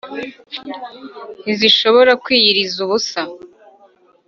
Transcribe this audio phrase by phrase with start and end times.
[1.43, 3.21] ntizishobora kwiyiriza ubusa